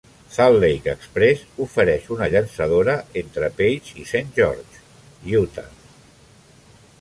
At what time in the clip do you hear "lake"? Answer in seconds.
0.61-0.93